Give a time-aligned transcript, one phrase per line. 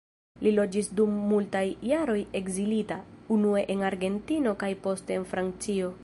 [0.45, 2.97] Li loĝis dum multaj jaroj ekzilita,
[3.37, 5.93] unue en Argentino kaj poste en Francio.